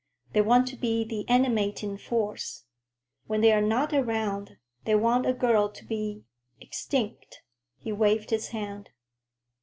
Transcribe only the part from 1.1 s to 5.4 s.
animating force. When they are not around, they want a